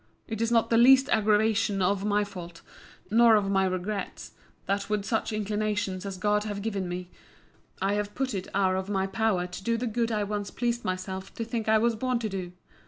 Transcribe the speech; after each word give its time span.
It 0.27 0.41
is 0.41 0.51
not 0.51 0.71
the 0.71 0.79
least 0.79 1.09
aggravation 1.09 1.79
of 1.79 2.03
my 2.03 2.23
fault, 2.23 2.63
nor 3.11 3.35
of 3.35 3.51
my 3.51 3.65
regrets, 3.67 4.31
that 4.65 4.89
with 4.89 5.05
such 5.05 5.31
inclinations 5.31 6.07
as 6.07 6.17
God 6.17 6.43
has 6.45 6.59
given 6.59 6.89
me, 6.89 7.11
I 7.83 7.93
have 7.93 8.15
put 8.15 8.33
it 8.33 8.47
out 8.55 8.75
of 8.77 8.89
my 8.89 9.05
power 9.05 9.45
to 9.45 9.63
do 9.63 9.77
the 9.77 9.85
good 9.85 10.11
I 10.11 10.23
once 10.23 10.49
pleased 10.49 10.83
myself 10.83 11.31
to 11.35 11.45
think 11.45 11.69
I 11.69 11.77
was 11.77 11.95
born 11.95 12.17
to 12.17 12.29
do. 12.29 12.51